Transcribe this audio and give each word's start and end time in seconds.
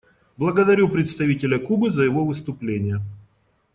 Благодарю 0.35 0.89
представителя 0.89 1.59
Кубы 1.59 1.91
за 1.91 2.01
его 2.03 2.25
выступление. 2.25 3.03